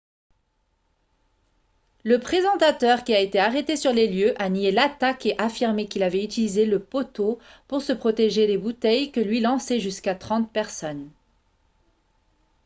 le 2.03 2.17
présentateur 2.19 3.03
qui 3.03 3.13
a 3.13 3.19
été 3.19 3.37
arrêté 3.39 3.75
sur 3.77 3.93
les 3.93 4.07
lieux 4.07 4.33
a 4.41 4.49
nié 4.49 4.71
l'attaque 4.71 5.27
et 5.27 5.35
affirmé 5.39 5.85
qu'il 5.87 6.01
avait 6.01 6.23
utilisé 6.23 6.65
le 6.65 6.79
poteau 6.79 7.37
pour 7.67 7.83
se 7.83 7.93
protéger 7.93 8.47
des 8.47 8.57
bouteilles 8.57 9.11
que 9.11 9.19
lui 9.19 9.41
lançaient 9.41 9.79
jusqu'à 9.79 10.15
trente 10.15 10.51
personnes 10.51 11.11